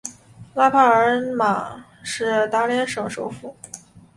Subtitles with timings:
[0.55, 3.55] 拉帕尔马是达连省首府。